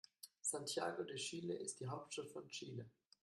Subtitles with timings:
[0.41, 2.89] Santiago de Chile ist die Hauptstadt von Chile.